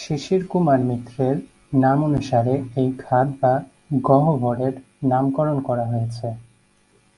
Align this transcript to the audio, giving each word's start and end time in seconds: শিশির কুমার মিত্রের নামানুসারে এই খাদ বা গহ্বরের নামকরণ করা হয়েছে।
শিশির 0.00 0.42
কুমার 0.48 0.80
মিত্রের 0.80 1.36
নামানুসারে 1.74 2.54
এই 2.76 2.90
খাদ 2.98 3.26
বা 3.40 3.52
গহ্বরের 4.06 4.74
নামকরণ 5.02 5.56
করা 5.68 5.84
হয়েছে। 5.86 6.26